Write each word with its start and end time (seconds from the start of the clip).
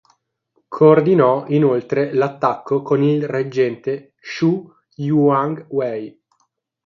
Coordinò 0.67 1.45
inoltre 1.49 2.11
l'attacco 2.11 2.81
con 2.81 3.03
il 3.03 3.27
reggente 3.27 4.15
Shu 4.19 4.67
Jiang 4.95 5.67
Wei. 5.69 6.19